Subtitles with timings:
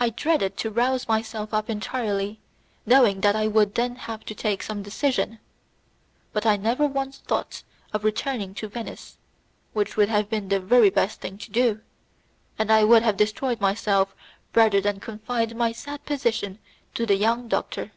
[0.00, 2.40] I dreaded to rouse myself up entirely,
[2.86, 5.40] knowing that I would then have to take some decision;
[6.32, 7.62] but I never once thought
[7.92, 9.18] of returning to Venice,
[9.74, 11.82] which would have been the very best thing to do,
[12.58, 14.14] and I would have destroyed myself
[14.54, 16.58] rather than confide my sad position
[16.94, 17.92] to the young doctor.